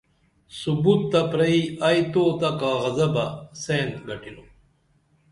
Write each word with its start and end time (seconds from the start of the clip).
ثبوت 0.59 1.01
تہ 1.11 1.21
پرئی 1.29 1.59
ائی 1.87 2.01
تو 2.13 2.23
تہ 2.39 2.49
کاغذہ 2.59 3.07
بہ 3.13 3.25
سین 3.61 3.87
گٹِنُم 4.07 4.47